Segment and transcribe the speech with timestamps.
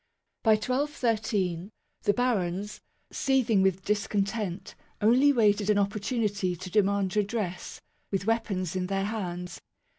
[0.41, 1.69] By 1213,
[2.01, 8.87] the barons, seething with discontent, only waited an opportunity to demand redress, with weapons in
[8.87, 9.61] their hands.